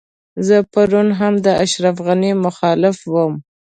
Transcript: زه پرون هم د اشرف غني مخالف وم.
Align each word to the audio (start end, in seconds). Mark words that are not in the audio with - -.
زه 0.47 0.55
پرون 0.71 1.07
هم 1.19 1.33
د 1.45 1.47
اشرف 1.63 1.95
غني 2.05 2.31
مخالف 2.45 2.97
وم. 3.13 3.33